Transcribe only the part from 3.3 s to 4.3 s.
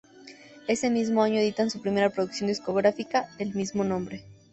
del mismo nombre.